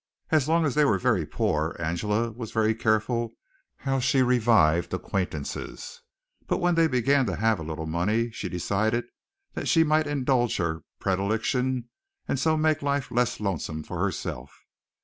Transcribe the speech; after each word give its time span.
As 0.31 0.49
long 0.49 0.65
as 0.65 0.73
they 0.73 0.83
were 0.83 0.97
very 0.97 1.27
poor, 1.27 1.75
Angela 1.77 2.31
was 2.31 2.49
very 2.51 2.73
careful 2.73 3.33
how 3.77 3.99
she 3.99 4.23
revived 4.23 4.91
acquaintances; 4.95 6.01
but 6.47 6.57
when 6.57 6.73
they 6.73 6.87
began 6.87 7.27
to 7.27 7.35
have 7.35 7.59
a 7.59 7.63
little 7.63 7.85
money 7.85 8.31
she 8.31 8.49
decided 8.49 9.05
that 9.53 9.67
she 9.67 9.83
might 9.83 10.07
indulge 10.07 10.57
her 10.57 10.81
predilection 10.99 11.87
and 12.27 12.39
so 12.39 12.57
make 12.57 12.81
life 12.81 13.11
less 13.11 13.39
lonesome 13.39 13.83
for 13.83 13.99
herself. 14.01 14.51